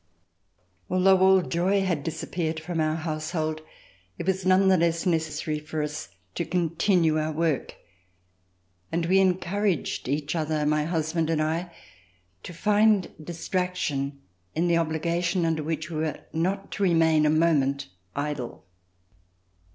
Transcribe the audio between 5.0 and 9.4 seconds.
necessary for us to continue our work, and we